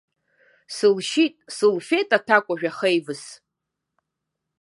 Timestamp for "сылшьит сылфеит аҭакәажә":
0.75-2.65